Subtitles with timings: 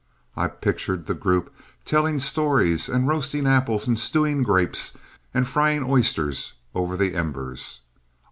[0.35, 1.53] I pictured the group
[1.85, 4.97] telling stories and roasting apples and stewing grapes
[5.31, 7.81] and frying oysters over the embers.